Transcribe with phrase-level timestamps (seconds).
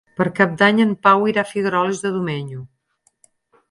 [0.19, 2.67] Per Cap d'Any en Pau irà a Figueroles de Domenyo.